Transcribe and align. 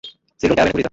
ސިއްރުން 0.39 0.57
ކައިވެނި 0.57 0.73
ކުރީތަ؟ 0.75 0.89